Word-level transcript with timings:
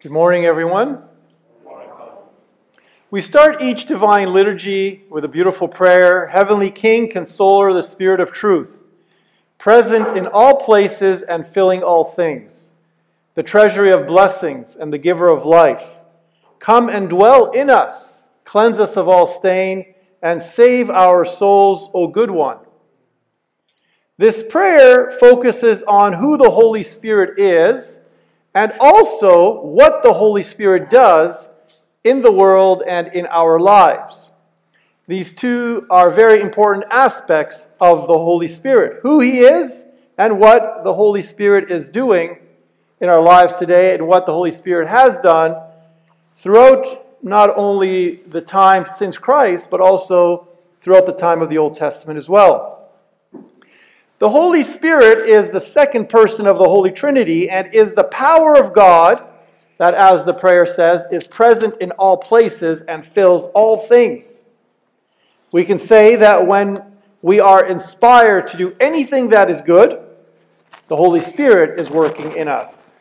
Good 0.00 0.12
morning, 0.12 0.44
everyone. 0.44 1.02
We 3.10 3.20
start 3.20 3.60
each 3.60 3.86
divine 3.86 4.32
liturgy 4.32 5.02
with 5.10 5.24
a 5.24 5.28
beautiful 5.28 5.66
prayer 5.66 6.28
Heavenly 6.28 6.70
King, 6.70 7.10
Consoler, 7.10 7.72
the 7.72 7.82
Spirit 7.82 8.20
of 8.20 8.30
truth, 8.30 8.78
present 9.58 10.16
in 10.16 10.28
all 10.28 10.64
places 10.64 11.22
and 11.22 11.44
filling 11.44 11.82
all 11.82 12.04
things, 12.04 12.74
the 13.34 13.42
treasury 13.42 13.90
of 13.90 14.06
blessings 14.06 14.76
and 14.76 14.92
the 14.92 14.98
giver 14.98 15.28
of 15.28 15.44
life. 15.44 15.98
Come 16.60 16.88
and 16.88 17.10
dwell 17.10 17.50
in 17.50 17.68
us, 17.68 18.22
cleanse 18.44 18.78
us 18.78 18.96
of 18.96 19.08
all 19.08 19.26
stain, 19.26 19.94
and 20.22 20.40
save 20.40 20.90
our 20.90 21.24
souls, 21.24 21.90
O 21.92 22.06
good 22.06 22.30
one. 22.30 22.58
This 24.16 24.44
prayer 24.44 25.10
focuses 25.10 25.82
on 25.88 26.12
who 26.12 26.36
the 26.36 26.52
Holy 26.52 26.84
Spirit 26.84 27.40
is 27.40 27.98
and 28.58 28.72
also 28.80 29.60
what 29.60 30.02
the 30.02 30.12
Holy 30.12 30.42
Spirit 30.42 30.90
does 30.90 31.48
in 32.02 32.22
the 32.22 32.32
world 32.32 32.82
and 32.88 33.06
in 33.14 33.24
our 33.26 33.60
lives. 33.60 34.32
These 35.06 35.32
two 35.32 35.86
are 35.90 36.10
very 36.10 36.40
important 36.40 36.84
aspects 36.90 37.68
of 37.80 38.08
the 38.08 38.18
Holy 38.18 38.48
Spirit 38.48 38.98
who 39.02 39.20
He 39.20 39.42
is 39.42 39.84
and 40.18 40.40
what 40.40 40.82
the 40.82 40.92
Holy 40.92 41.22
Spirit 41.22 41.70
is 41.70 41.88
doing 41.88 42.38
in 43.00 43.08
our 43.08 43.22
lives 43.22 43.54
today 43.54 43.94
and 43.94 44.08
what 44.08 44.26
the 44.26 44.32
Holy 44.32 44.50
Spirit 44.50 44.88
has 44.88 45.20
done 45.20 45.54
throughout 46.38 47.06
not 47.22 47.56
only 47.56 48.16
the 48.26 48.40
time 48.40 48.86
since 48.86 49.16
Christ, 49.16 49.70
but 49.70 49.80
also 49.80 50.48
throughout 50.82 51.06
the 51.06 51.12
time 51.12 51.42
of 51.42 51.48
the 51.48 51.58
Old 51.58 51.74
Testament 51.74 52.16
as 52.16 52.28
well. 52.28 52.77
The 54.18 54.28
Holy 54.28 54.64
Spirit 54.64 55.28
is 55.28 55.50
the 55.50 55.60
second 55.60 56.08
person 56.08 56.48
of 56.48 56.58
the 56.58 56.64
Holy 56.64 56.90
Trinity 56.90 57.48
and 57.48 57.72
is 57.72 57.92
the 57.92 58.04
power 58.04 58.58
of 58.58 58.72
God 58.72 59.28
that, 59.78 59.94
as 59.94 60.24
the 60.24 60.34
prayer 60.34 60.66
says, 60.66 61.04
is 61.12 61.28
present 61.28 61.76
in 61.80 61.92
all 61.92 62.16
places 62.16 62.80
and 62.88 63.06
fills 63.06 63.46
all 63.54 63.86
things. 63.86 64.42
We 65.52 65.64
can 65.64 65.78
say 65.78 66.16
that 66.16 66.44
when 66.44 66.78
we 67.22 67.38
are 67.38 67.64
inspired 67.64 68.48
to 68.48 68.56
do 68.56 68.74
anything 68.80 69.28
that 69.28 69.48
is 69.48 69.60
good, 69.60 70.04
the 70.88 70.96
Holy 70.96 71.20
Spirit 71.20 71.78
is 71.78 71.88
working 71.88 72.36
in 72.36 72.48
us. 72.48 72.92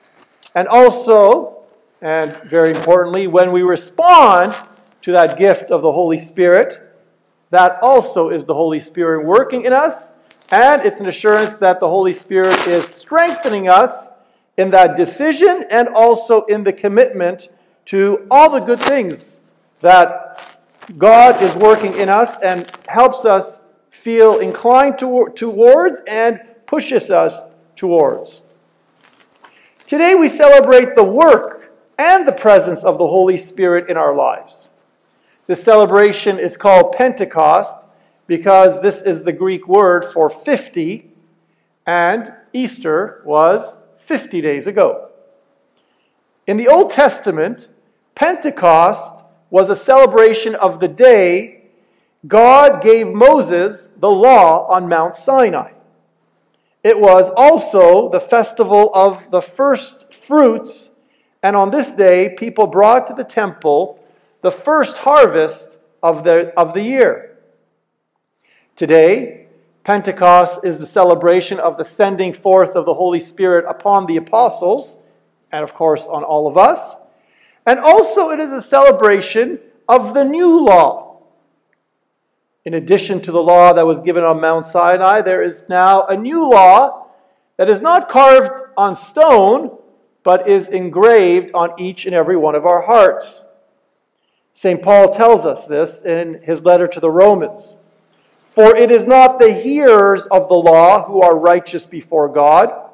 And 0.54 0.68
also, 0.68 1.64
and 2.00 2.32
very 2.44 2.70
importantly, 2.70 3.26
when 3.26 3.52
we 3.52 3.64
respond 3.64 4.56
to 5.02 5.12
that 5.14 5.40
gift 5.40 5.72
of 5.72 5.82
the 5.82 5.92
Holy 5.92 6.20
Spirit, 6.20 6.96
that 7.50 7.82
also 7.82 8.30
is 8.30 8.46
the 8.46 8.54
Holy 8.54 8.80
Spirit 8.80 9.26
working 9.26 9.66
in 9.66 9.74
us 9.74 10.12
and 10.52 10.86
it's 10.86 11.00
an 11.00 11.08
assurance 11.08 11.58
that 11.58 11.80
the 11.80 11.88
Holy 11.88 12.14
Spirit 12.14 12.68
is 12.68 12.86
strengthening 12.86 13.68
us 13.68 14.10
in 14.58 14.72
that 14.72 14.96
decision 14.96 15.66
and 15.70 15.88
also 15.90 16.46
in 16.46 16.64
the 16.64 16.74
commitment 16.74 17.50
to 17.86 18.26
all 18.32 18.50
the 18.50 18.60
good 18.60 18.80
things 18.80 19.42
that 19.82 20.60
God 20.98 21.42
is 21.42 21.56
working 21.56 21.96
in 21.96 22.10
us 22.10 22.36
and 22.42 22.70
helps 22.88 23.26
us 23.26 23.60
feel 23.90 24.40
inclined 24.40 24.98
to, 25.00 25.32
towards 25.36 26.00
and 26.08 26.40
pushes 26.66 27.12
us 27.12 27.48
towards. 27.76 28.42
Today 29.86 30.16
we 30.16 30.30
celebrate 30.30 30.96
the 30.96 31.04
work 31.04 31.74
and 31.98 32.28
the 32.28 32.32
presence 32.32 32.84
of 32.84 32.98
the 32.98 33.08
Holy 33.08 33.38
Spirit 33.38 33.90
in 33.90 33.98
our 33.98 34.16
lives. 34.16 34.70
This 35.46 35.64
celebration 35.64 36.40
is 36.40 36.58
called 36.58 36.94
Pentecost, 36.94 37.87
because 38.28 38.82
this 38.82 39.02
is 39.02 39.24
the 39.24 39.32
Greek 39.32 39.68
word 39.68 40.06
for 40.06 40.30
50, 40.30 41.10
and 41.86 42.34
Easter 42.54 43.22
was 43.26 43.78
50 44.06 44.42
days 44.42 44.68
ago. 44.68 45.10
In 46.46 46.58
the 46.58 46.68
Old 46.68 46.92
Testament, 46.92 47.70
Pentecost 48.16 49.24
was 49.50 49.70
a 49.70 49.76
celebration 49.76 50.56
of 50.56 50.80
the 50.80 50.88
day 50.88 51.58
God 52.28 52.82
gave 52.82 53.08
Moses 53.08 53.88
the 53.98 54.10
law 54.10 54.68
on 54.68 54.90
Mount 54.90 55.16
Sinai. 55.16 55.72
It 56.84 57.00
was 57.00 57.30
also 57.36 58.10
the 58.10 58.20
festival 58.20 58.92
of 58.94 59.30
the 59.32 59.42
first 59.42 60.14
fruits, 60.14 60.92
and 61.44 61.56
on 61.56 61.70
this 61.70 61.92
day, 61.92 62.30
people 62.38 62.68
brought 62.68 63.08
to 63.08 63.14
the 63.14 63.24
temple 63.24 64.04
the 64.42 64.52
first 64.52 65.00
harvest 65.00 65.78
of 66.02 66.24
the, 66.24 66.54
of 66.58 66.74
the 66.74 66.82
year. 66.82 67.37
Today, 68.78 69.48
Pentecost 69.84 70.60
is 70.64 70.78
the 70.78 70.86
celebration 70.86 71.60
of 71.60 71.78
the 71.78 71.84
sending 71.84 72.32
forth 72.32 72.76
of 72.76 72.86
the 72.86 72.94
Holy 72.94 73.20
Spirit 73.20 73.66
upon 73.68 74.06
the 74.06 74.18
apostles, 74.18 75.00
and 75.52 75.64
of 75.64 75.74
course 75.74 76.06
on 76.06 76.24
all 76.24 76.46
of 76.46 76.60
us. 76.60 76.96
And 77.66 77.80
also, 77.80 78.30
it 78.30 78.40
is 78.40 78.54
a 78.54 78.62
celebration 78.62 79.60
of 79.90 80.14
the 80.14 80.24
new 80.24 80.64
law. 80.64 81.24
In 82.66 82.76
addition 82.76 83.20
to 83.24 83.32
the 83.32 83.42
law 83.42 83.74
that 83.74 83.88
was 83.88 84.00
given 84.00 84.24
on 84.24 84.40
Mount 84.40 84.64
Sinai, 84.64 85.24
there 85.24 85.42
is 85.42 85.64
now 85.68 86.06
a 86.06 86.16
new 86.16 86.48
law 86.48 87.08
that 87.58 87.72
is 87.72 87.82
not 87.82 88.10
carved 88.10 88.62
on 88.78 88.96
stone, 88.96 89.76
but 90.22 90.48
is 90.48 90.68
engraved 90.68 91.50
on 91.56 91.72
each 91.80 92.06
and 92.06 92.14
every 92.14 92.38
one 92.38 92.54
of 92.54 92.68
our 92.68 92.84
hearts. 92.84 93.44
St. 94.54 94.84
Paul 94.84 95.12
tells 95.12 95.48
us 95.48 95.66
this 95.66 96.04
in 96.04 96.42
his 96.44 96.62
letter 96.62 96.88
to 96.88 97.00
the 97.00 97.10
Romans. 97.10 97.80
For 98.58 98.76
it 98.76 98.90
is 98.90 99.06
not 99.06 99.38
the 99.38 99.54
hearers 99.54 100.26
of 100.32 100.50
the 100.50 100.56
law 100.56 101.04
who 101.04 101.22
are 101.22 101.38
righteous 101.38 101.86
before 101.86 102.28
God, 102.28 102.90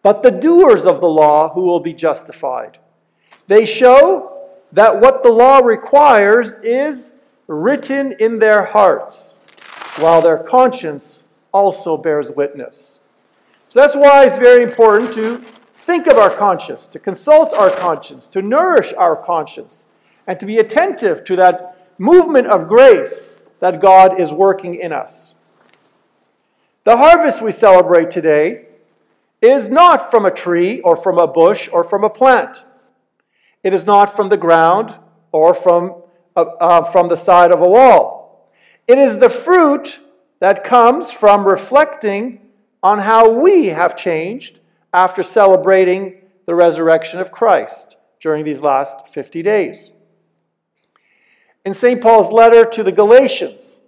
but 0.00 0.22
the 0.22 0.30
doers 0.30 0.86
of 0.86 1.02
the 1.02 1.10
law 1.10 1.50
who 1.52 1.60
will 1.60 1.78
be 1.78 1.92
justified. 1.92 2.78
They 3.48 3.66
show 3.66 4.48
that 4.72 4.98
what 4.98 5.22
the 5.22 5.28
law 5.28 5.58
requires 5.58 6.54
is 6.62 7.12
written 7.48 8.12
in 8.12 8.38
their 8.38 8.64
hearts, 8.64 9.36
while 9.98 10.22
their 10.22 10.38
conscience 10.38 11.24
also 11.52 11.98
bears 11.98 12.30
witness. 12.30 12.98
So 13.68 13.78
that's 13.78 13.94
why 13.94 14.24
it's 14.24 14.38
very 14.38 14.62
important 14.62 15.12
to 15.12 15.36
think 15.84 16.06
of 16.06 16.16
our 16.16 16.30
conscience, 16.30 16.88
to 16.88 16.98
consult 16.98 17.52
our 17.52 17.72
conscience, 17.72 18.26
to 18.28 18.40
nourish 18.40 18.94
our 18.94 19.16
conscience, 19.16 19.84
and 20.26 20.40
to 20.40 20.46
be 20.46 20.60
attentive 20.60 21.24
to 21.24 21.36
that 21.36 21.90
movement 21.98 22.46
of 22.46 22.68
grace 22.68 23.31
that 23.62 23.80
God 23.80 24.20
is 24.20 24.32
working 24.32 24.74
in 24.74 24.92
us. 24.92 25.36
The 26.82 26.96
harvest 26.96 27.40
we 27.40 27.52
celebrate 27.52 28.10
today 28.10 28.66
is 29.40 29.70
not 29.70 30.10
from 30.10 30.26
a 30.26 30.32
tree 30.32 30.80
or 30.80 30.96
from 30.96 31.16
a 31.16 31.28
bush 31.28 31.68
or 31.72 31.84
from 31.84 32.02
a 32.02 32.10
plant. 32.10 32.64
It 33.62 33.72
is 33.72 33.86
not 33.86 34.16
from 34.16 34.30
the 34.30 34.36
ground 34.36 34.92
or 35.30 35.54
from, 35.54 36.02
uh, 36.34 36.40
uh, 36.40 36.82
from 36.90 37.08
the 37.08 37.16
side 37.16 37.52
of 37.52 37.60
a 37.60 37.68
wall. 37.68 38.50
It 38.88 38.98
is 38.98 39.18
the 39.18 39.30
fruit 39.30 40.00
that 40.40 40.64
comes 40.64 41.12
from 41.12 41.46
reflecting 41.46 42.40
on 42.82 42.98
how 42.98 43.30
we 43.30 43.66
have 43.66 43.96
changed 43.96 44.58
after 44.92 45.22
celebrating 45.22 46.16
the 46.46 46.54
resurrection 46.56 47.20
of 47.20 47.30
Christ 47.30 47.96
during 48.18 48.44
these 48.44 48.60
last 48.60 49.06
50 49.06 49.40
days. 49.44 49.92
In 51.64 51.74
St. 51.74 52.00
Paul's 52.00 52.32
letter 52.32 52.64
to 52.64 52.82
the 52.82 52.90
Galatians, 52.92 53.80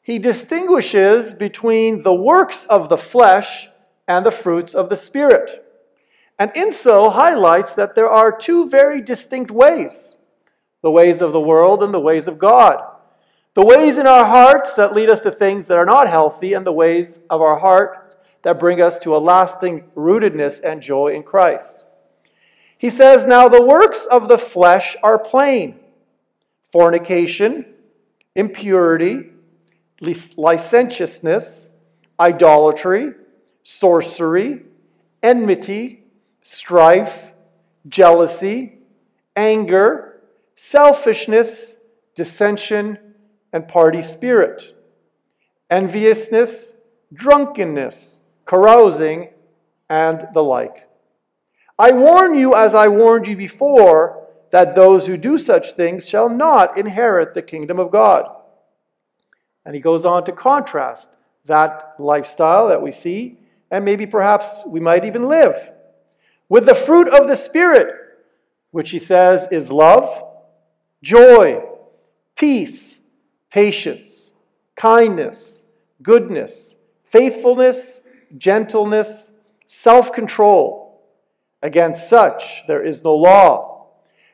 he 0.00 0.18
distinguishes 0.18 1.34
between 1.34 2.02
the 2.02 2.14
works 2.14 2.64
of 2.64 2.88
the 2.88 2.96
flesh 2.96 3.68
and 4.08 4.24
the 4.24 4.30
fruits 4.30 4.74
of 4.74 4.88
the 4.88 4.96
Spirit. 4.96 5.64
And 6.38 6.50
in 6.56 6.72
so 6.72 7.10
highlights 7.10 7.74
that 7.74 7.94
there 7.94 8.08
are 8.08 8.36
two 8.36 8.68
very 8.68 9.00
distinct 9.00 9.50
ways 9.50 10.16
the 10.82 10.90
ways 10.90 11.20
of 11.20 11.32
the 11.32 11.40
world 11.40 11.80
and 11.84 11.94
the 11.94 12.00
ways 12.00 12.26
of 12.26 12.40
God. 12.40 12.82
The 13.54 13.64
ways 13.64 13.98
in 13.98 14.08
our 14.08 14.24
hearts 14.24 14.74
that 14.74 14.94
lead 14.94 15.10
us 15.10 15.20
to 15.20 15.30
things 15.30 15.66
that 15.66 15.78
are 15.78 15.86
not 15.86 16.08
healthy, 16.08 16.54
and 16.54 16.66
the 16.66 16.72
ways 16.72 17.20
of 17.30 17.40
our 17.40 17.56
heart 17.56 18.16
that 18.42 18.58
bring 18.58 18.80
us 18.80 18.98
to 19.00 19.14
a 19.14 19.18
lasting 19.18 19.84
rootedness 19.94 20.60
and 20.64 20.82
joy 20.82 21.08
in 21.14 21.22
Christ. 21.22 21.86
He 22.78 22.90
says, 22.90 23.24
Now 23.24 23.48
the 23.48 23.64
works 23.64 24.06
of 24.06 24.28
the 24.28 24.38
flesh 24.38 24.96
are 25.04 25.18
plain 25.18 25.78
fornication, 26.72 27.66
impurity, 28.34 29.30
licentiousness, 30.36 31.68
idolatry, 32.18 33.12
sorcery, 33.62 34.62
enmity, 35.22 36.04
strife, 36.42 37.32
jealousy, 37.88 38.78
anger, 39.36 40.22
selfishness, 40.56 41.76
dissension, 42.14 42.98
and 43.52 43.68
party 43.68 44.02
spirit, 44.02 44.74
enviousness, 45.70 46.74
drunkenness, 47.12 48.20
carousing, 48.46 49.28
and 49.88 50.26
the 50.32 50.42
like. 50.42 50.88
I 51.78 51.92
warn 51.92 52.34
you, 52.34 52.54
as 52.54 52.74
I 52.74 52.88
warned 52.88 53.26
you 53.26 53.36
before, 53.36 54.21
that 54.52 54.76
those 54.76 55.06
who 55.06 55.16
do 55.16 55.36
such 55.38 55.72
things 55.72 56.08
shall 56.08 56.28
not 56.28 56.78
inherit 56.78 57.34
the 57.34 57.42
kingdom 57.42 57.80
of 57.80 57.90
God. 57.90 58.30
And 59.64 59.74
he 59.74 59.80
goes 59.80 60.04
on 60.04 60.24
to 60.26 60.32
contrast 60.32 61.08
that 61.46 61.94
lifestyle 61.98 62.68
that 62.68 62.82
we 62.82 62.92
see, 62.92 63.38
and 63.70 63.84
maybe 63.84 64.06
perhaps 64.06 64.62
we 64.66 64.78
might 64.78 65.04
even 65.04 65.26
live, 65.26 65.70
with 66.48 66.66
the 66.66 66.74
fruit 66.74 67.08
of 67.08 67.26
the 67.26 67.34
Spirit 67.34 67.96
which 68.72 68.90
he 68.90 68.98
says 68.98 69.46
is 69.50 69.70
love, 69.70 70.24
joy, 71.02 71.62
peace, 72.36 73.00
patience, 73.50 74.32
kindness, 74.76 75.64
goodness, 76.02 76.76
faithfulness, 77.04 78.02
gentleness, 78.36 79.32
self 79.66 80.12
control. 80.12 80.80
Against 81.62 82.08
such 82.10 82.64
there 82.66 82.82
is 82.82 83.04
no 83.04 83.14
law. 83.14 83.71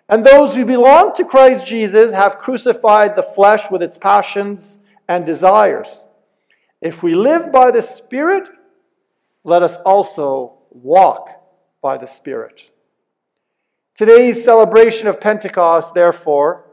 And 0.09 0.25
those 0.25 0.57
who 0.57 0.65
belong 0.65 1.15
to 1.17 1.25
Christ 1.25 1.67
Jesus 1.67 2.13
have 2.13 2.39
crucified 2.39 3.15
the 3.15 3.23
flesh 3.23 3.71
with 3.71 3.83
its 3.83 3.99
passions 3.99 4.79
and 5.07 5.27
desires. 5.27 6.07
If 6.81 7.03
we 7.03 7.15
live 7.15 7.53
by 7.53 7.71
the 7.71 7.83
Spirit, 7.83 8.49
let 9.45 9.63
us 9.63 9.77
also 9.85 10.59
walk 10.71 11.29
by 11.83 11.99
the 11.99 12.07
Spirit. 12.07 12.71
Today's 13.95 14.45
celebration 14.45 15.09
of 15.09 15.21
Pentecost, 15.21 15.93
therefore, 15.93 16.65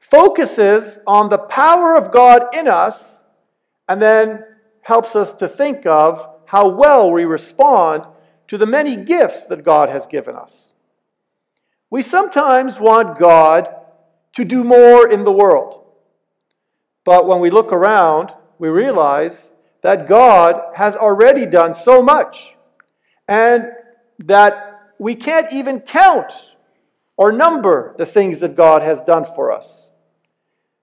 focuses 0.00 0.98
on 1.06 1.30
the 1.30 1.38
power 1.38 1.96
of 1.96 2.12
God 2.12 2.54
in 2.54 2.68
us 2.68 3.22
and 3.88 4.00
then 4.00 4.44
helps 4.82 5.16
us 5.16 5.34
to 5.34 5.48
think 5.48 5.86
of 5.86 6.28
how 6.44 6.68
well 6.68 7.10
we 7.10 7.24
respond 7.24 8.06
to 8.48 8.56
the 8.58 8.66
many 8.66 8.96
gifts 8.96 9.46
that 9.46 9.64
God 9.64 9.88
has 9.88 10.06
given 10.06 10.36
us. 10.36 10.72
We 11.96 12.02
sometimes 12.02 12.78
want 12.78 13.18
God 13.18 13.74
to 14.34 14.44
do 14.44 14.62
more 14.62 15.10
in 15.10 15.24
the 15.24 15.32
world. 15.32 15.82
But 17.06 17.26
when 17.26 17.40
we 17.40 17.48
look 17.48 17.72
around, 17.72 18.32
we 18.58 18.68
realize 18.68 19.50
that 19.80 20.06
God 20.06 20.60
has 20.74 20.94
already 20.94 21.46
done 21.46 21.72
so 21.72 22.02
much 22.02 22.54
and 23.26 23.72
that 24.18 24.92
we 24.98 25.14
can't 25.14 25.50
even 25.50 25.80
count 25.80 26.34
or 27.16 27.32
number 27.32 27.94
the 27.96 28.04
things 28.04 28.40
that 28.40 28.56
God 28.56 28.82
has 28.82 29.00
done 29.00 29.24
for 29.24 29.50
us. 29.50 29.90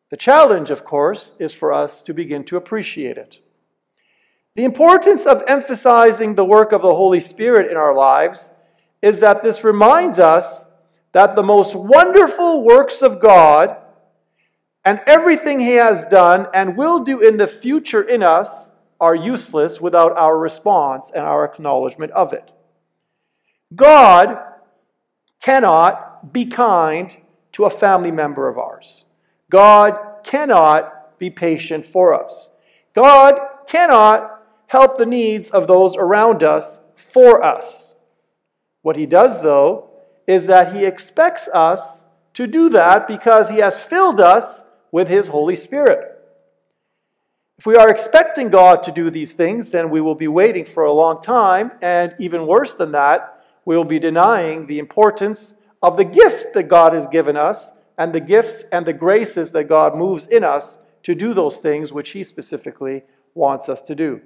The 0.09 0.17
challenge, 0.17 0.71
of 0.71 0.83
course, 0.83 1.33
is 1.37 1.53
for 1.53 1.71
us 1.71 2.01
to 2.01 2.15
begin 2.15 2.43
to 2.45 2.57
appreciate 2.57 3.19
it. 3.19 3.39
The 4.55 4.63
importance 4.63 5.27
of 5.27 5.43
emphasizing 5.45 6.33
the 6.33 6.43
work 6.43 6.71
of 6.71 6.81
the 6.81 6.95
Holy 6.95 7.21
Spirit 7.21 7.69
in 7.69 7.77
our 7.77 7.93
lives 7.93 8.49
is 9.03 9.19
that 9.19 9.43
this 9.43 9.63
reminds 9.63 10.17
us 10.17 10.63
that 11.13 11.35
the 11.35 11.43
most 11.43 11.75
wonderful 11.75 12.63
works 12.63 13.01
of 13.01 13.19
God 13.19 13.77
and 14.83 14.99
everything 15.07 15.59
He 15.59 15.75
has 15.75 16.05
done 16.07 16.47
and 16.53 16.75
will 16.75 17.03
do 17.03 17.21
in 17.21 17.37
the 17.37 17.47
future 17.47 18.01
in 18.01 18.21
us 18.21 18.69
are 18.99 19.15
useless 19.15 19.79
without 19.79 20.17
our 20.17 20.37
response 20.37 21.11
and 21.13 21.23
our 21.23 21.45
acknowledgement 21.45 22.11
of 22.11 22.33
it. 22.33 22.51
God 23.75 24.37
cannot 25.41 26.33
be 26.33 26.45
kind 26.45 27.15
to 27.53 27.65
a 27.65 27.69
family 27.69 28.11
member 28.11 28.49
of 28.49 28.57
ours. 28.57 29.05
God 29.49 29.97
cannot 30.23 31.19
be 31.19 31.29
patient 31.29 31.85
for 31.85 32.13
us. 32.13 32.49
God 32.95 33.35
cannot 33.67 34.41
help 34.67 34.97
the 34.97 35.05
needs 35.05 35.49
of 35.49 35.67
those 35.67 35.95
around 35.95 36.43
us 36.43 36.79
for 36.95 37.43
us. 37.43 37.93
What 38.81 38.95
he 38.95 39.05
does, 39.05 39.41
though, 39.41 39.89
is 40.27 40.45
that 40.47 40.73
he 40.73 40.85
expects 40.85 41.47
us 41.53 42.03
to 42.33 42.47
do 42.47 42.69
that 42.69 43.07
because 43.07 43.49
he 43.49 43.57
has 43.57 43.83
filled 43.83 44.19
us 44.19 44.63
with 44.91 45.07
his 45.07 45.27
Holy 45.27 45.55
Spirit. 45.55 46.09
If 47.57 47.65
we 47.65 47.75
are 47.75 47.89
expecting 47.89 48.49
God 48.49 48.83
to 48.83 48.91
do 48.91 49.09
these 49.09 49.33
things, 49.33 49.69
then 49.69 49.89
we 49.89 50.01
will 50.01 50.15
be 50.15 50.27
waiting 50.27 50.65
for 50.65 50.83
a 50.83 50.93
long 50.93 51.21
time, 51.21 51.71
and 51.81 52.15
even 52.19 52.47
worse 52.47 52.73
than 52.73 52.91
that, 52.93 53.43
we 53.65 53.77
will 53.77 53.83
be 53.85 53.99
denying 53.99 54.65
the 54.65 54.79
importance 54.79 55.53
of 55.81 55.97
the 55.97 56.05
gifts 56.05 56.45
that 56.53 56.67
God 56.67 56.93
has 56.93 57.07
given 57.07 57.37
us 57.37 57.71
and 57.97 58.11
the 58.11 58.19
gifts 58.19 58.63
and 58.71 58.85
the 58.85 58.93
graces 58.93 59.51
that 59.51 59.65
God 59.65 59.95
moves 59.95 60.27
in 60.27 60.43
us 60.43 60.79
to 61.03 61.13
do 61.13 61.33
those 61.33 61.57
things 61.57 61.93
which 61.93 62.11
He 62.11 62.23
specifically 62.23 63.03
wants 63.35 63.69
us 63.69 63.81
to 63.83 63.95
do. 63.95 64.21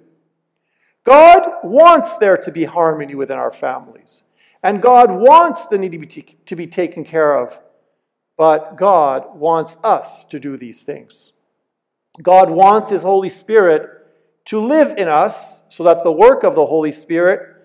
God 1.03 1.49
wants 1.63 2.17
there 2.17 2.38
to 2.38 2.51
be 2.51 2.65
harmony 2.65 3.15
within 3.15 3.38
our 3.38 3.51
families, 3.51 4.23
and 4.63 4.81
God 4.81 5.12
wants 5.12 5.65
the 5.65 5.77
need 5.77 5.92
to 5.92 6.00
be, 6.00 6.07
to 6.45 6.56
be 6.56 6.68
taken 6.68 7.04
care 7.04 7.38
of, 7.38 7.57
but 8.38 8.77
God 8.77 9.36
wants 9.36 9.75
us 9.83 10.25
to 10.25 10.39
do 10.39 10.57
these 10.57 10.81
things. 10.83 11.33
God 12.21 12.50
wants 12.50 12.89
His 12.89 13.04
Holy 13.04 13.30
Spirit 13.30 13.89
to 14.45 14.59
live 14.59 14.98
in 14.98 15.07
us 15.07 15.62
so 15.69 15.83
that 15.83 16.04
the 16.04 16.12
work 16.12 16.44
of 16.44 16.56
the 16.56 16.65
Holy 16.65 16.92
Spirit 16.92 17.56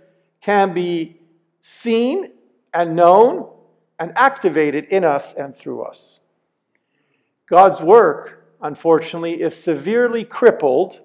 can 0.41 0.75
be 0.75 1.21
seen 1.61 2.33
and 2.75 2.97
known 2.97 3.49
and 3.99 4.13
activated 4.17 4.87
in 4.87 5.05
us 5.05 5.33
and 5.35 5.57
through 5.57 5.83
us. 5.83 6.19
God's 7.47 7.81
work, 7.81 8.45
unfortunately, 8.61 9.41
is 9.41 9.55
severely 9.55 10.25
crippled 10.25 11.01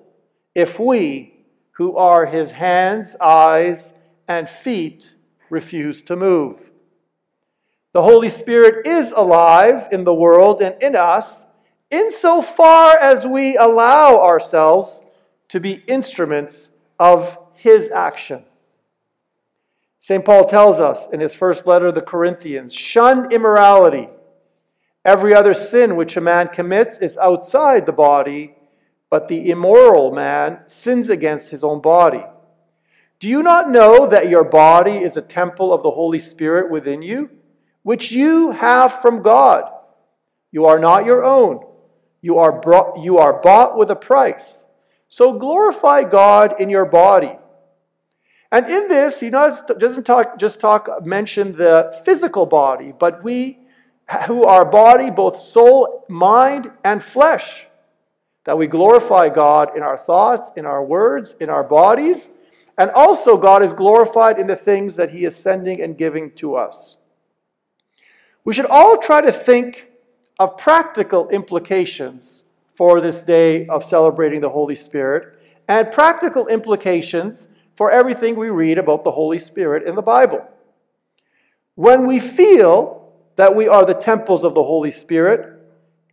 if 0.56 0.80
we, 0.80 1.45
who 1.72 1.95
are 1.95 2.25
his 2.25 2.51
hands, 2.51 3.16
eyes, 3.22 3.94
and 4.28 4.50
feet, 4.50 5.13
refuse 5.50 6.02
to 6.04 6.16
move. 6.16 6.72
The 7.94 8.04
Holy 8.04 8.30
Spirit 8.30 8.86
is 8.86 9.12
alive 9.12 9.88
in 9.92 10.04
the 10.04 10.14
world 10.14 10.62
and 10.62 10.82
in 10.84 10.96
us 10.96 11.46
insofar 11.90 12.98
as 13.00 13.26
we 13.26 13.58
allow 13.58 14.22
ourselves 14.22 15.02
to 15.50 15.60
be 15.60 15.84
instruments 15.88 16.70
of 17.00 17.38
his 17.54 17.90
action. 17.90 18.44
St. 20.00 20.24
Paul 20.24 20.46
tells 20.46 20.80
us 20.80 21.08
in 21.12 21.20
his 21.20 21.34
first 21.34 21.66
letter 21.66 21.88
to 21.88 21.92
the 21.92 22.02
Corinthians 22.02 22.74
shun 22.74 23.32
immorality. 23.32 24.10
Every 25.04 25.34
other 25.34 25.54
sin 25.54 25.96
which 25.96 26.18
a 26.18 26.22
man 26.22 26.50
commits 26.50 27.00
is 27.00 27.18
outside 27.18 27.86
the 27.86 27.94
body, 27.94 28.56
but 29.10 29.28
the 29.28 29.50
immoral 29.50 30.14
man 30.14 30.60
sins 30.68 31.10
against 31.10 31.50
his 31.50 31.64
own 31.64 31.82
body. 31.82 32.24
Do 33.19 33.28
you 33.28 33.42
not 33.42 33.69
know 33.69 34.08
that 34.08 34.30
your 34.30 34.44
body 34.44 34.98
is 34.98 35.18
a 35.18 35.22
temple 35.22 35.74
of 35.74 35.81
the 35.81 35.92
Holy 35.92 36.19
Spirit 36.19 36.69
within 36.69 37.02
you, 37.02 37.30
which 37.81 38.12
you 38.12 38.52
have 38.52 39.02
from 39.02 39.24
God? 39.24 39.72
You 40.52 40.66
are 40.66 40.80
not 40.80 41.06
your 41.06 41.24
own. 41.24 41.66
You 42.22 42.38
are, 42.40 42.52
brought, 42.52 43.00
you 43.04 43.18
are 43.18 43.42
bought 43.42 43.78
with 43.78 43.90
a 43.90 43.96
price. 43.96 44.66
So 45.10 45.34
glorify 45.34 46.04
God 46.04 46.60
in 46.60 46.69
your 46.69 46.86
body. 46.86 47.31
And 48.52 48.69
in 48.69 48.88
this, 48.88 49.20
he 49.20 49.30
not, 49.30 49.80
doesn't 49.80 50.06
talk, 50.06 50.38
just 50.38 50.60
talk, 50.60 51.06
mention 51.06 51.56
the 51.56 52.00
physical 52.06 52.46
body, 52.46 52.94
but 52.98 53.24
we 53.24 53.60
who 54.27 54.46
are 54.46 54.63
body, 54.63 55.10
both 55.10 55.41
soul, 55.41 56.06
mind, 56.08 56.72
and 56.84 57.03
flesh, 57.03 57.65
that 58.46 58.58
we 58.58 58.68
glorify 58.68 59.27
God 59.27 59.75
in 59.75 59.84
our 59.84 59.98
thoughts, 59.98 60.51
in 60.56 60.65
our 60.65 60.84
words, 60.84 61.36
in 61.41 61.50
our 61.50 61.63
bodies, 61.63 62.30
and 62.77 62.91
also 62.91 63.38
God 63.38 63.63
is 63.63 63.74
glorified 63.74 64.39
in 64.39 64.48
the 64.48 64.55
things 64.55 64.96
that 64.96 65.12
he 65.12 65.25
is 65.25 65.36
sending 65.36 65.81
and 65.81 65.98
giving 65.98 66.31
to 66.34 66.55
us. 66.55 66.96
We 68.43 68.53
should 68.53 68.67
all 68.67 68.98
try 68.98 69.22
to 69.22 69.31
think 69.31 69.88
of 70.39 70.57
practical 70.57 71.29
implications 71.29 72.43
for 72.75 73.01
this 73.01 73.22
day 73.22 73.67
of 73.67 73.84
celebrating 73.84 74.39
the 74.39 74.50
Holy 74.50 74.75
Spirit 74.75 75.38
and 75.67 75.91
practical 75.91 76.48
implications 76.48 77.50
for 77.75 77.91
everything 77.91 78.36
we 78.36 78.50
read 78.50 78.77
about 78.77 79.03
the 79.03 79.12
Holy 79.12 79.39
Spirit 79.39 79.88
in 79.88 79.96
the 79.96 80.01
Bible. 80.01 80.48
When 81.75 82.07
we 82.07 82.19
feel 82.19 83.12
that 83.36 83.55
we 83.55 83.67
are 83.67 83.86
the 83.86 83.93
temples 83.93 84.43
of 84.43 84.55
the 84.55 84.63
Holy 84.63 84.91
Spirit, 84.91 85.60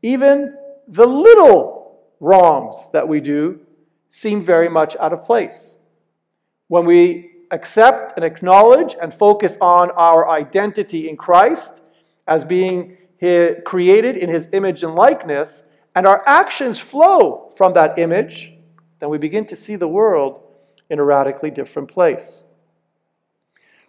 even 0.03 0.57
the 0.89 1.07
little 1.07 2.01
wrongs 2.21 2.91
that 2.93 3.07
we 3.07 3.21
do 3.21 3.61
seem 4.09 4.45
very 4.45 4.69
much 4.69 4.97
out 4.97 5.13
of 5.13 5.25
place. 5.25 5.74
When 6.75 6.87
we 6.87 7.31
accept 7.53 8.15
and 8.17 8.25
acknowledge 8.25 8.97
and 9.01 9.15
focus 9.15 9.57
on 9.61 9.93
our 9.93 10.29
identity 10.29 11.09
in 11.09 11.17
Christ 11.17 11.83
as 12.27 12.45
being 12.45 12.97
created 13.65 14.17
in 14.17 14.29
his 14.29 14.49
image 14.53 14.83
and 14.83 14.97
likeness, 14.97 15.63
and 15.95 16.05
our 16.05 16.21
actions 16.27 16.81
flow 16.81 17.53
from 17.57 17.75
that 17.75 17.97
image, 17.97 18.55
then 18.99 19.09
we 19.09 19.19
begin 19.19 19.45
to 19.45 19.55
see 19.55 19.77
the 19.77 19.87
world 19.87 20.43
in 20.91 20.99
a 20.99 21.05
radically 21.05 21.53
different 21.53 21.89
place. 21.89 22.43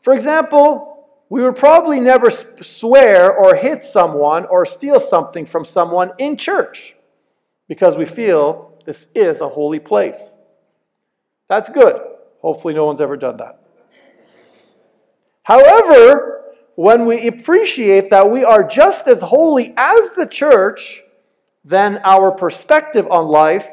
For 0.04 0.14
example, 0.14 1.08
we 1.30 1.42
would 1.42 1.56
probably 1.56 2.00
never 2.00 2.30
swear 2.30 3.36
or 3.36 3.56
hit 3.56 3.84
someone 3.84 4.46
or 4.46 4.64
steal 4.64 5.00
something 5.00 5.48
from 5.48 5.66
someone 5.66 6.12
in 6.20 6.38
church 6.38 6.96
because 7.68 7.98
we 7.98 8.06
feel 8.06 8.80
this 8.86 9.08
is 9.16 9.42
a 9.42 9.50
holy 9.50 9.80
place. 9.80 10.36
That's 11.50 11.70
good. 11.70 12.00
Hopefully, 12.46 12.76
no 12.76 12.86
one's 12.86 13.02
ever 13.02 13.18
done 13.18 13.38
that. 13.38 13.60
However, 15.42 16.44
when 16.76 17.08
we 17.08 17.28
appreciate 17.28 18.12
that 18.12 18.30
we 18.30 18.44
are 18.44 18.64
just 18.64 19.08
as 19.08 19.20
holy 19.20 19.74
as 19.76 20.12
the 20.12 20.28
church, 20.28 21.02
then 21.64 22.00
our 22.04 22.32
perspective 22.32 23.08
on 23.10 23.26
life 23.26 23.68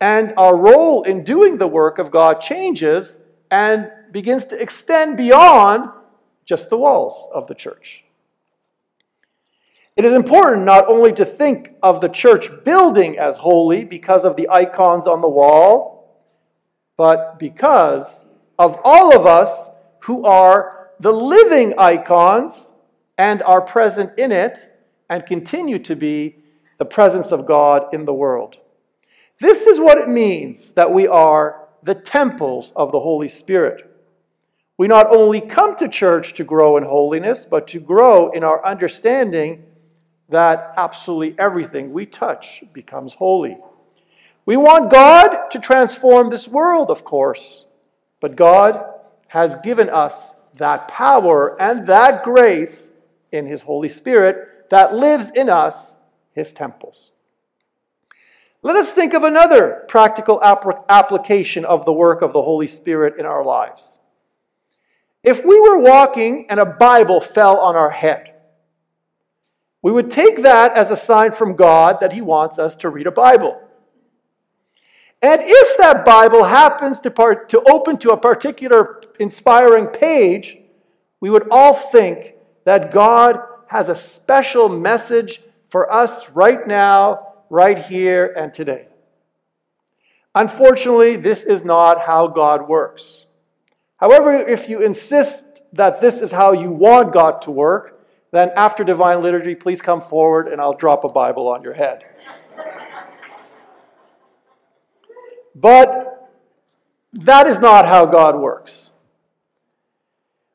and 0.00 0.32
our 0.38 0.56
role 0.56 1.02
in 1.02 1.24
doing 1.24 1.58
the 1.58 1.66
work 1.66 1.98
of 1.98 2.10
God 2.10 2.40
changes 2.40 3.18
and 3.50 3.92
begins 4.12 4.46
to 4.46 4.58
extend 4.58 5.18
beyond 5.18 5.90
just 6.46 6.70
the 6.70 6.78
walls 6.78 7.28
of 7.34 7.46
the 7.48 7.54
church. 7.54 8.02
It 9.94 10.06
is 10.06 10.14
important 10.14 10.64
not 10.64 10.88
only 10.88 11.12
to 11.12 11.26
think 11.26 11.72
of 11.82 12.00
the 12.00 12.08
church 12.08 12.48
building 12.64 13.18
as 13.18 13.36
holy 13.36 13.84
because 13.84 14.24
of 14.24 14.36
the 14.36 14.48
icons 14.48 15.06
on 15.06 15.20
the 15.20 15.28
wall, 15.28 15.95
but 16.96 17.38
because 17.38 18.26
of 18.58 18.78
all 18.84 19.14
of 19.16 19.26
us 19.26 19.70
who 20.00 20.24
are 20.24 20.88
the 21.00 21.12
living 21.12 21.74
icons 21.78 22.74
and 23.18 23.42
are 23.42 23.60
present 23.60 24.18
in 24.18 24.32
it 24.32 24.58
and 25.10 25.26
continue 25.26 25.78
to 25.80 25.94
be 25.94 26.36
the 26.78 26.84
presence 26.84 27.32
of 27.32 27.46
God 27.46 27.92
in 27.92 28.04
the 28.04 28.14
world. 28.14 28.58
This 29.40 29.66
is 29.66 29.78
what 29.78 29.98
it 29.98 30.08
means 30.08 30.72
that 30.74 30.92
we 30.92 31.06
are 31.06 31.68
the 31.82 31.94
temples 31.94 32.72
of 32.74 32.92
the 32.92 33.00
Holy 33.00 33.28
Spirit. 33.28 33.90
We 34.78 34.88
not 34.88 35.14
only 35.14 35.40
come 35.40 35.76
to 35.76 35.88
church 35.88 36.34
to 36.34 36.44
grow 36.44 36.76
in 36.76 36.84
holiness, 36.84 37.46
but 37.46 37.68
to 37.68 37.80
grow 37.80 38.30
in 38.30 38.44
our 38.44 38.64
understanding 38.64 39.64
that 40.28 40.74
absolutely 40.76 41.38
everything 41.38 41.92
we 41.92 42.04
touch 42.04 42.62
becomes 42.72 43.14
holy. 43.14 43.56
We 44.46 44.56
want 44.56 44.92
God 44.92 45.50
to 45.50 45.58
transform 45.58 46.30
this 46.30 46.46
world, 46.46 46.88
of 46.88 47.04
course, 47.04 47.66
but 48.20 48.36
God 48.36 48.82
has 49.26 49.56
given 49.64 49.90
us 49.90 50.34
that 50.54 50.86
power 50.86 51.60
and 51.60 51.88
that 51.88 52.22
grace 52.22 52.90
in 53.32 53.46
His 53.46 53.62
Holy 53.62 53.88
Spirit 53.88 54.70
that 54.70 54.94
lives 54.94 55.30
in 55.34 55.50
us, 55.50 55.96
His 56.32 56.52
temples. 56.52 57.10
Let 58.62 58.76
us 58.76 58.92
think 58.92 59.14
of 59.14 59.24
another 59.24 59.84
practical 59.88 60.40
application 60.42 61.64
of 61.64 61.84
the 61.84 61.92
work 61.92 62.22
of 62.22 62.32
the 62.32 62.42
Holy 62.42 62.68
Spirit 62.68 63.18
in 63.18 63.26
our 63.26 63.44
lives. 63.44 63.98
If 65.24 65.44
we 65.44 65.60
were 65.60 65.78
walking 65.78 66.46
and 66.50 66.60
a 66.60 66.66
Bible 66.66 67.20
fell 67.20 67.58
on 67.58 67.74
our 67.74 67.90
head, 67.90 68.32
we 69.82 69.90
would 69.90 70.10
take 70.10 70.42
that 70.42 70.72
as 70.76 70.90
a 70.90 70.96
sign 70.96 71.32
from 71.32 71.56
God 71.56 71.98
that 72.00 72.12
He 72.12 72.20
wants 72.20 72.60
us 72.60 72.76
to 72.76 72.88
read 72.88 73.08
a 73.08 73.12
Bible. 73.12 73.60
And 75.22 75.40
if 75.44 75.78
that 75.78 76.04
Bible 76.04 76.44
happens 76.44 77.00
to, 77.00 77.10
part, 77.10 77.48
to 77.50 77.62
open 77.62 77.96
to 77.98 78.10
a 78.10 78.16
particular 78.16 79.00
inspiring 79.18 79.86
page, 79.86 80.58
we 81.20 81.30
would 81.30 81.48
all 81.50 81.74
think 81.74 82.34
that 82.64 82.92
God 82.92 83.40
has 83.68 83.88
a 83.88 83.94
special 83.94 84.68
message 84.68 85.40
for 85.68 85.92
us 85.92 86.30
right 86.30 86.66
now, 86.66 87.34
right 87.50 87.78
here, 87.78 88.32
and 88.36 88.52
today. 88.52 88.88
Unfortunately, 90.34 91.16
this 91.16 91.42
is 91.42 91.64
not 91.64 92.02
how 92.04 92.28
God 92.28 92.68
works. 92.68 93.24
However, 93.96 94.34
if 94.34 94.68
you 94.68 94.82
insist 94.82 95.44
that 95.72 96.00
this 96.00 96.16
is 96.16 96.30
how 96.30 96.52
you 96.52 96.70
want 96.70 97.14
God 97.14 97.40
to 97.42 97.50
work, 97.50 98.06
then 98.32 98.50
after 98.54 98.84
divine 98.84 99.22
liturgy, 99.22 99.54
please 99.54 99.80
come 99.80 100.02
forward 100.02 100.48
and 100.48 100.60
I'll 100.60 100.76
drop 100.76 101.04
a 101.04 101.08
Bible 101.08 101.48
on 101.48 101.62
your 101.62 101.72
head. 101.72 102.04
But 105.60 106.30
that 107.12 107.46
is 107.46 107.58
not 107.58 107.86
how 107.86 108.06
God 108.06 108.36
works. 108.36 108.92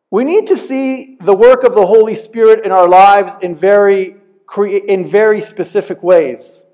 We 0.10 0.24
need 0.24 0.48
to 0.48 0.58
see 0.58 1.18
the 1.22 1.34
work 1.34 1.64
of 1.64 1.76
the 1.76 1.86
Holy 1.86 2.16
Spirit 2.16 2.66
in 2.66 2.72
our 2.72 2.88
lives 2.88 3.34
in 3.42 3.56
very, 3.56 4.16
in 4.58 5.08
very 5.08 5.42
specific 5.42 6.04
ways. 6.04 6.66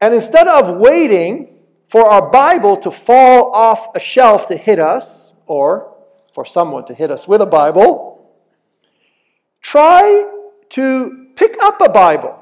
And 0.00 0.14
instead 0.14 0.48
of 0.48 0.76
waiting 0.76 1.58
for 1.88 2.04
our 2.04 2.30
Bible 2.30 2.76
to 2.78 2.90
fall 2.90 3.52
off 3.52 3.94
a 3.94 4.00
shelf 4.00 4.46
to 4.48 4.56
hit 4.56 4.78
us, 4.78 5.34
or 5.46 5.94
for 6.32 6.44
someone 6.44 6.84
to 6.86 6.94
hit 6.94 7.10
us 7.10 7.28
with 7.28 7.40
a 7.40 7.46
Bible, 7.46 8.16
Try 9.66 10.24
to 10.70 11.26
pick 11.34 11.56
up 11.60 11.80
a 11.80 11.88
Bible 11.88 12.38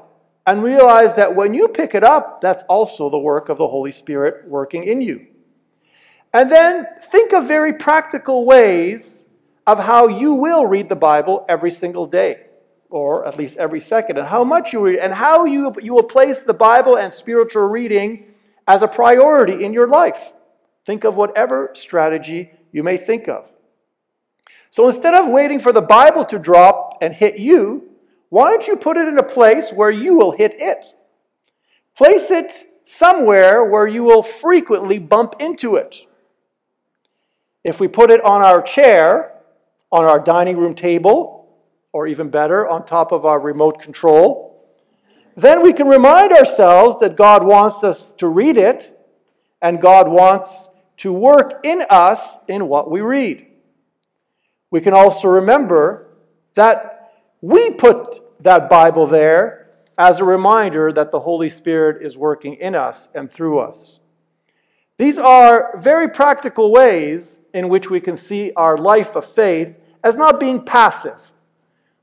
and 0.47 0.63
realize 0.63 1.15
that 1.15 1.35
when 1.35 1.53
you 1.53 1.67
pick 1.67 1.95
it 1.95 2.03
up, 2.03 2.41
that's 2.41 2.63
also 2.69 3.09
the 3.09 3.17
work 3.17 3.49
of 3.49 3.57
the 3.57 3.67
Holy 3.67 3.91
Spirit 3.91 4.47
working 4.47 4.83
in 4.83 5.01
you. 5.01 5.27
And 6.33 6.51
then 6.51 6.85
think 7.11 7.33
of 7.33 7.47
very 7.47 7.73
practical 7.73 8.45
ways 8.45 9.27
of 9.65 9.79
how 9.79 10.07
you 10.07 10.33
will 10.33 10.65
read 10.65 10.89
the 10.89 10.95
Bible 10.95 11.45
every 11.49 11.71
single 11.71 12.05
day, 12.05 12.45
or 12.89 13.25
at 13.25 13.37
least 13.37 13.57
every 13.57 13.79
second, 13.79 14.17
and 14.17 14.27
how 14.27 14.43
much 14.43 14.71
you 14.71 14.81
read, 14.81 14.99
and 14.99 15.13
how 15.13 15.45
you, 15.45 15.73
you 15.81 15.93
will 15.93 16.03
place 16.03 16.39
the 16.39 16.53
Bible 16.53 16.97
and 16.97 17.11
spiritual 17.11 17.63
reading 17.63 18.25
as 18.67 18.81
a 18.81 18.87
priority 18.87 19.63
in 19.63 19.73
your 19.73 19.87
life. 19.87 20.33
Think 20.85 21.03
of 21.03 21.15
whatever 21.15 21.71
strategy 21.73 22.51
you 22.71 22.83
may 22.83 22.97
think 22.97 23.27
of. 23.27 23.51
So 24.69 24.87
instead 24.87 25.15
of 25.15 25.29
waiting 25.29 25.59
for 25.59 25.71
the 25.71 25.81
Bible 25.81 26.25
to 26.25 26.37
drop 26.37 26.97
and 27.01 27.13
hit 27.13 27.39
you, 27.39 27.94
why 28.29 28.51
don't 28.51 28.67
you 28.67 28.75
put 28.75 28.97
it 28.97 29.07
in 29.07 29.17
a 29.17 29.23
place 29.23 29.71
where 29.71 29.91
you 29.91 30.15
will 30.15 30.31
hit 30.31 30.55
it? 30.59 30.79
Place 31.95 32.29
it 32.31 32.67
somewhere 32.85 33.63
where 33.63 33.87
you 33.87 34.03
will 34.03 34.23
frequently 34.23 34.99
bump 34.99 35.35
into 35.39 35.75
it. 35.75 35.97
If 37.63 37.79
we 37.79 37.87
put 37.87 38.11
it 38.11 38.23
on 38.23 38.41
our 38.43 38.61
chair, 38.61 39.33
on 39.91 40.03
our 40.03 40.19
dining 40.19 40.57
room 40.57 40.75
table, 40.75 41.47
or 41.91 42.07
even 42.07 42.29
better, 42.29 42.67
on 42.67 42.85
top 42.85 43.11
of 43.11 43.25
our 43.25 43.39
remote 43.39 43.81
control, 43.81 44.67
then 45.37 45.63
we 45.63 45.73
can 45.73 45.87
remind 45.87 46.33
ourselves 46.33 46.99
that 46.99 47.15
God 47.15 47.43
wants 47.43 47.83
us 47.83 48.11
to 48.17 48.27
read 48.27 48.57
it 48.57 48.97
and 49.61 49.81
God 49.81 50.07
wants 50.07 50.69
to 50.97 51.13
work 51.13 51.65
in 51.65 51.83
us 51.89 52.37
in 52.47 52.67
what 52.67 52.91
we 52.91 53.01
read 53.01 53.47
we 54.75 54.81
can 54.81 54.93
also 54.93 55.29
remember 55.29 56.07
that 56.55 56.94
we 57.45 57.69
put 57.69 58.41
that 58.43 58.71
Bible 58.71 59.05
there 59.05 59.67
as 59.99 60.17
a 60.17 60.23
reminder 60.23 60.91
that 60.91 61.11
the 61.11 61.19
Holy 61.19 61.51
Spirit 61.51 62.03
is 62.03 62.17
working 62.17 62.55
in 62.55 62.73
us 62.73 63.07
and 63.13 63.31
through 63.31 63.59
us. 63.59 63.99
These 64.97 65.19
are 65.19 65.77
very 65.77 66.09
practical 66.09 66.71
ways 66.71 67.41
in 67.53 67.69
which 67.69 67.87
we 67.87 67.99
can 67.99 68.17
see 68.17 68.51
our 68.55 68.77
life 68.77 69.15
of 69.15 69.31
faith 69.31 69.75
as 70.03 70.15
not 70.15 70.39
being 70.39 70.65
passive. 70.65 71.19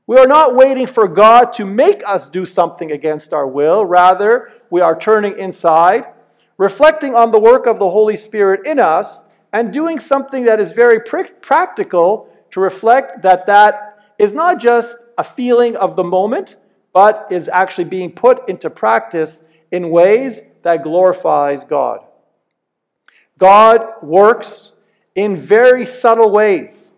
We 0.07 0.17
are 0.17 0.27
not 0.27 0.55
waiting 0.55 0.87
for 0.87 1.09
God 1.09 1.51
to 1.55 1.65
make 1.65 2.03
us 2.07 2.29
do 2.29 2.45
something 2.45 2.93
against 2.93 3.33
our 3.33 3.45
will. 3.45 3.83
Rather, 3.83 4.49
we 4.69 4.79
are 4.79 4.97
turning 4.97 5.37
inside, 5.37 6.05
reflecting 6.57 7.15
on 7.15 7.31
the 7.31 7.39
work 7.39 7.65
of 7.65 7.79
the 7.79 7.89
Holy 7.89 8.15
Spirit 8.15 8.65
in 8.65 8.79
us, 8.79 9.25
and 9.51 9.73
doing 9.73 9.99
something 9.99 10.45
that 10.45 10.61
is 10.61 10.71
very 10.71 11.01
pr- 11.01 11.33
practical 11.41 12.29
to 12.51 12.61
reflect 12.61 13.23
that 13.23 13.45
that 13.47 13.92
is 14.17 14.33
not 14.33 14.59
just 14.59 14.97
a 15.17 15.23
feeling 15.23 15.75
of 15.75 15.95
the 15.95 16.03
moment, 16.03 16.57
but 16.93 17.27
is 17.31 17.49
actually 17.49 17.85
being 17.85 18.11
put 18.11 18.47
into 18.47 18.69
practice 18.69 19.41
in 19.71 19.89
ways 19.89 20.41
that 20.61 20.83
glorifies 20.83 21.63
God. 21.63 21.99
God 23.37 23.85
works 24.01 24.71
in 25.15 25.35
very 25.35 25.85
subtle 25.85 26.31
ways. 26.31 26.93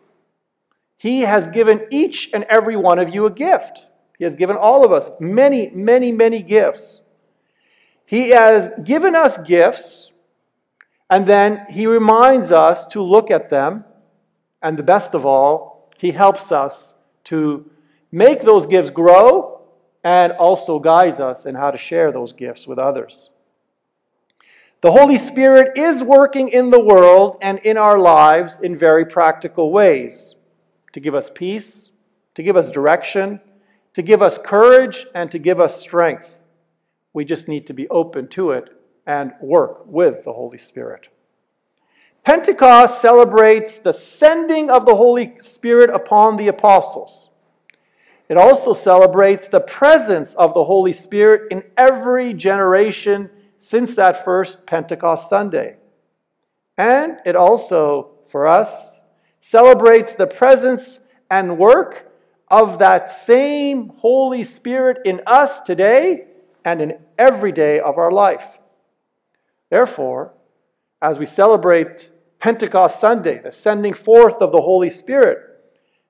He 0.98 1.22
has 1.22 1.48
given 1.48 1.88
each 1.92 2.32
and 2.34 2.44
every 2.46 2.76
one 2.76 3.00
of 3.00 3.14
you 3.14 3.26
a 3.26 3.32
gift. 3.32 3.88
He 4.18 4.24
has 4.24 4.36
given 4.36 4.56
all 4.56 4.86
of 4.86 4.92
us 4.92 5.10
many, 5.20 5.70
many, 5.70 6.12
many 6.12 6.42
gifts. 6.42 7.02
He 8.06 8.30
has 8.30 8.70
given 8.84 9.16
us 9.16 9.38
gifts, 9.40 10.12
and 11.10 11.26
then 11.26 11.66
He 11.70 11.88
reminds 11.88 12.52
us 12.52 12.86
to 12.88 13.02
look 13.02 13.32
at 13.32 13.50
them 13.50 13.84
and 14.62 14.78
the 14.78 14.84
best 14.84 15.14
of 15.14 15.26
all, 15.26 15.92
He 15.98 16.12
helps 16.12 16.52
us 16.52 16.95
to 17.26 17.70
make 18.12 18.42
those 18.42 18.66
gifts 18.66 18.90
grow 18.90 19.62
and 20.04 20.32
also 20.34 20.80
guides 20.80 21.20
us 21.20 21.46
in 21.46 21.56
how 21.56 21.72
to 21.72 21.78
share 21.78 22.12
those 22.12 22.32
gifts 22.32 22.68
with 22.68 22.80
others. 22.80 23.30
The 24.82 24.92
Holy 24.92 25.18
Spirit 25.18 25.78
is 25.78 26.04
working 26.04 26.50
in 26.50 26.70
the 26.70 26.80
world 26.80 27.38
and 27.42 27.58
in 27.60 27.76
our 27.76 27.98
lives 27.98 28.60
in 28.62 28.78
very 28.78 29.06
practical 29.06 29.72
ways 29.72 30.36
to 30.94 31.00
give 31.00 31.16
us 31.16 31.30
peace, 31.34 31.90
to 32.36 32.44
give 32.44 32.56
us 32.56 32.70
direction, 32.70 33.42
to 33.96 34.02
give 34.04 34.22
us 34.22 34.38
courage, 34.38 35.08
and 35.16 35.32
to 35.32 35.40
give 35.40 35.60
us 35.60 35.82
strength. 35.82 36.38
We 37.14 37.26
just 37.26 37.48
need 37.48 37.66
to 37.68 37.74
be 37.74 37.90
open 37.90 38.28
to 38.30 38.52
it 38.52 38.70
and 39.08 39.34
work 39.42 39.88
with 39.88 40.24
the 40.24 40.34
Holy 40.34 40.58
Spirit. 40.58 41.08
Pentecost 42.26 43.02
celebrates 43.02 43.78
the 43.78 43.94
sending 43.94 44.72
of 44.72 44.88
the 44.88 44.96
Holy 44.96 45.36
Spirit 45.42 45.92
upon 45.92 46.38
the 46.38 46.48
apostles. 46.48 47.30
It 48.28 48.36
also 48.36 48.74
celebrates 48.74 49.48
the 49.48 49.60
presence 49.60 50.34
of 50.34 50.56
the 50.56 50.64
Holy 50.64 50.92
Spirit 50.92 51.52
in 51.52 51.64
every 51.78 52.34
generation 52.34 53.30
since 53.60 53.94
that 53.94 54.26
first 54.26 54.66
Pentecost 54.66 55.30
Sunday. 55.30 55.78
And 56.80 57.20
it 57.28 57.36
also, 57.36 58.10
for 58.28 58.48
us, 58.48 59.04
celebrates 59.40 60.16
the 60.16 60.26
presence 60.26 61.00
and 61.30 61.60
work 61.60 62.12
of 62.50 62.80
that 62.80 63.12
same 63.12 63.90
Holy 64.00 64.44
Spirit 64.44 64.98
in 65.06 65.22
us 65.28 65.62
today 65.62 66.26
and 66.66 66.82
in 66.82 66.98
every 67.20 67.52
day 67.52 67.80
of 67.80 68.00
our 68.00 68.12
life. 68.12 68.58
Therefore, 69.70 70.34
as 71.04 71.20
we 71.20 71.28
celebrate 71.28 72.10
Pentecost 72.46 73.00
Sunday, 73.00 73.40
the 73.40 73.52
sending 73.52 73.96
forth 73.96 74.36
of 74.36 74.52
the 74.52 74.62
Holy 74.62 74.92
Spirit. 74.92 75.40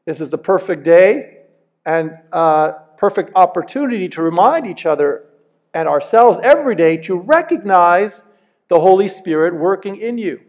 This 0.03 0.19
is 0.19 0.29
the 0.29 0.37
perfect 0.37 0.83
day 0.83 1.43
and 1.85 2.11
uh, 2.33 2.73
perfect 2.97 3.31
opportunity 3.35 4.09
to 4.09 4.21
remind 4.21 4.67
each 4.67 4.85
other 4.85 5.27
and 5.73 5.87
ourselves 5.87 6.37
every 6.43 6.75
day 6.75 6.97
to 6.97 7.15
recognize 7.15 8.25
the 8.67 8.77
Holy 8.77 9.07
Spirit 9.07 9.55
working 9.55 9.95
in 9.95 10.17
you. 10.17 10.41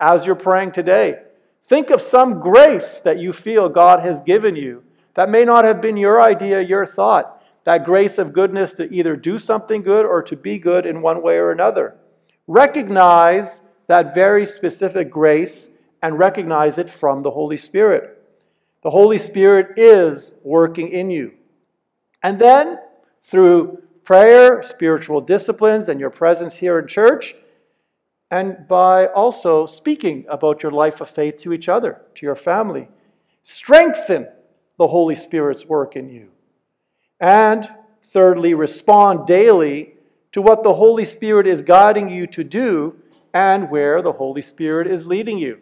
As 0.00 0.26
you're 0.26 0.34
praying 0.34 0.72
today, 0.72 1.20
think 1.68 1.90
of 1.90 2.00
some 2.00 2.40
grace 2.40 2.98
that 3.04 3.20
you 3.20 3.32
feel 3.32 3.68
God 3.68 4.00
has 4.00 4.20
given 4.22 4.56
you 4.56 4.82
that 5.14 5.30
may 5.30 5.44
not 5.44 5.64
have 5.64 5.80
been 5.80 5.96
your 5.96 6.20
idea, 6.20 6.60
your 6.60 6.84
thought. 6.84 7.44
That 7.62 7.84
grace 7.84 8.18
of 8.18 8.32
goodness 8.32 8.72
to 8.72 8.92
either 8.92 9.14
do 9.14 9.38
something 9.38 9.82
good 9.82 10.04
or 10.04 10.20
to 10.24 10.34
be 10.34 10.58
good 10.58 10.84
in 10.84 11.00
one 11.00 11.22
way 11.22 11.36
or 11.36 11.52
another. 11.52 11.94
Recognize 12.48 13.62
that 13.86 14.14
very 14.14 14.46
specific 14.46 15.10
grace 15.10 15.68
and 16.02 16.18
recognize 16.18 16.78
it 16.78 16.90
from 16.90 17.22
the 17.22 17.30
Holy 17.30 17.56
Spirit. 17.56 18.22
The 18.82 18.90
Holy 18.90 19.18
Spirit 19.18 19.78
is 19.78 20.32
working 20.42 20.88
in 20.88 21.10
you. 21.10 21.32
And 22.22 22.38
then, 22.38 22.78
through 23.24 23.82
prayer, 24.04 24.62
spiritual 24.62 25.20
disciplines, 25.20 25.88
and 25.88 25.98
your 25.98 26.10
presence 26.10 26.56
here 26.56 26.78
in 26.78 26.86
church, 26.86 27.34
and 28.30 28.66
by 28.66 29.06
also 29.06 29.66
speaking 29.66 30.24
about 30.28 30.62
your 30.62 30.72
life 30.72 31.00
of 31.00 31.08
faith 31.08 31.36
to 31.38 31.52
each 31.52 31.68
other, 31.68 32.00
to 32.16 32.26
your 32.26 32.36
family, 32.36 32.88
strengthen 33.42 34.28
the 34.78 34.88
Holy 34.88 35.14
Spirit's 35.14 35.64
work 35.64 35.96
in 35.96 36.08
you. 36.08 36.28
And 37.20 37.68
thirdly, 38.12 38.54
respond 38.54 39.26
daily 39.26 39.94
to 40.32 40.42
what 40.42 40.62
the 40.62 40.74
Holy 40.74 41.04
Spirit 41.04 41.46
is 41.46 41.62
guiding 41.62 42.08
you 42.08 42.26
to 42.28 42.44
do 42.44 42.96
and 43.36 43.68
where 43.68 44.00
the 44.00 44.14
Holy 44.14 44.40
Spirit 44.40 44.86
is 44.86 45.06
leading 45.06 45.36
you. 45.36 45.58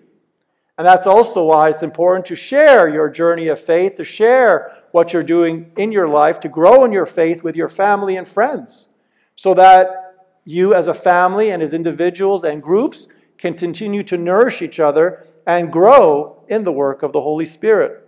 And 0.79 0.87
that's 0.87 1.09
also 1.09 1.47
why 1.47 1.71
it's 1.71 1.83
important 1.83 2.25
to 2.27 2.37
share 2.37 2.89
your 2.89 3.11
journey 3.11 3.49
of 3.49 3.61
faith, 3.61 3.97
to 3.97 4.05
share 4.05 4.77
what 4.93 5.13
you're 5.13 5.25
doing 5.25 5.73
in 5.77 5.91
your 5.91 6.07
life, 6.07 6.39
to 6.41 6.49
grow 6.49 6.85
in 6.85 6.93
your 6.93 7.05
faith 7.05 7.43
with 7.43 7.57
your 7.57 7.69
family 7.69 8.17
and 8.17 8.29
friends, 8.29 8.87
so 9.35 9.55
that 9.55 10.15
you 10.45 10.73
as 10.73 10.87
a 10.87 10.95
family 10.95 11.51
and 11.51 11.65
as 11.65 11.73
individuals 11.73 12.45
and 12.45 12.63
groups 12.63 13.09
can 13.39 13.55
continue 13.55 14.05
to 14.05 14.17
nourish 14.17 14.63
each 14.63 14.79
other 14.79 15.27
and 15.45 15.73
grow 15.73 16.45
in 16.49 16.63
the 16.63 16.73
work 16.73 17.03
of 17.03 17.13
the 17.13 17.21
Holy 17.21 17.47
Spirit. 17.47 18.07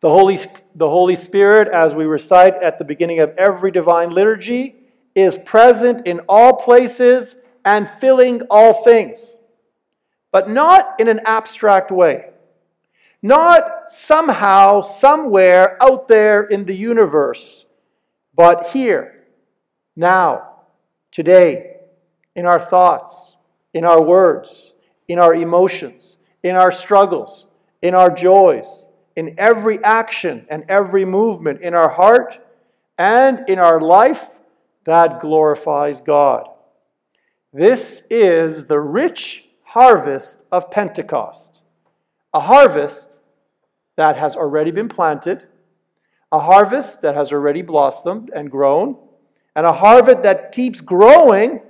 The 0.00 0.10
Holy, 0.10 0.38
the 0.74 0.90
Holy 0.90 1.14
Spirit, 1.14 1.68
as 1.68 1.94
we 1.94 2.04
recite 2.06 2.54
at 2.54 2.80
the 2.80 2.84
beginning 2.84 3.20
of 3.20 3.30
every 3.38 3.70
divine 3.70 4.10
liturgy, 4.10 4.74
is 5.14 5.38
present 5.38 6.08
in 6.08 6.18
all 6.28 6.54
places 6.56 7.36
and 7.66 7.90
filling 7.90 8.42
all 8.42 8.84
things, 8.84 9.40
but 10.30 10.48
not 10.48 11.00
in 11.00 11.08
an 11.08 11.20
abstract 11.26 11.90
way. 11.90 12.30
Not 13.20 13.90
somehow, 13.90 14.82
somewhere 14.82 15.76
out 15.82 16.06
there 16.06 16.44
in 16.44 16.64
the 16.64 16.76
universe, 16.76 17.66
but 18.36 18.68
here, 18.68 19.24
now, 19.96 20.60
today, 21.10 21.78
in 22.36 22.46
our 22.46 22.60
thoughts, 22.60 23.34
in 23.74 23.84
our 23.84 24.00
words, 24.00 24.74
in 25.08 25.18
our 25.18 25.34
emotions, 25.34 26.18
in 26.44 26.54
our 26.54 26.70
struggles, 26.70 27.46
in 27.82 27.94
our 27.94 28.10
joys, 28.10 28.88
in 29.16 29.34
every 29.38 29.82
action 29.82 30.46
and 30.50 30.64
every 30.68 31.04
movement 31.04 31.62
in 31.62 31.74
our 31.74 31.88
heart 31.88 32.38
and 32.96 33.48
in 33.48 33.58
our 33.58 33.80
life 33.80 34.24
that 34.84 35.20
glorifies 35.20 36.00
God. 36.00 36.48
This 37.56 38.02
is 38.10 38.64
the 38.64 38.78
rich 38.78 39.46
harvest 39.62 40.42
of 40.52 40.70
Pentecost, 40.70 41.62
a 42.34 42.40
harvest 42.40 43.20
that 43.96 44.18
has 44.18 44.36
already 44.36 44.70
been 44.70 44.90
planted, 44.90 45.46
a 46.30 46.38
harvest 46.38 47.00
that 47.00 47.14
has 47.14 47.32
already 47.32 47.62
blossomed 47.62 48.30
and 48.36 48.50
grown, 48.50 48.98
and 49.54 49.64
a 49.64 49.72
harvest 49.72 50.22
that 50.22 50.52
keeps 50.52 50.82
growing 50.82 51.62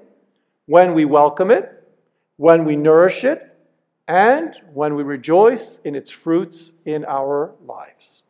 when 0.64 0.92
we 0.92 1.04
welcome 1.04 1.52
it, 1.52 1.88
when 2.36 2.64
we 2.64 2.74
nourish 2.74 3.22
it, 3.22 3.56
and 4.08 4.56
when 4.74 4.96
we 4.96 5.04
rejoice 5.04 5.78
in 5.84 5.94
its 5.94 6.10
fruits 6.10 6.72
in 6.84 7.04
our 7.04 7.54
lives. 7.64 8.24